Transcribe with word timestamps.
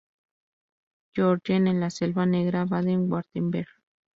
Georgen 1.13 1.67
en 1.67 1.79
la 1.79 1.91
Selva 1.91 2.25
Negra, 2.25 2.65
Baden-Wurtemberg. 2.65 3.67